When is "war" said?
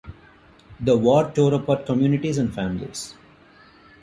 0.97-1.29